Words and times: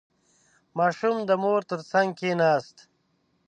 •ماشوم 0.77 1.15
د 1.29 1.31
مور 1.43 1.61
تر 1.69 1.79
څنګ 1.91 2.09
کښېناست. 2.19 2.77